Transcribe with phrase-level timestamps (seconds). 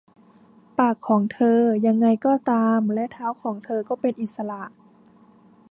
[0.77, 4.63] ปากของเธอ ยังไงก็ตาม และเท้าของเธอก็เป็นอิสระ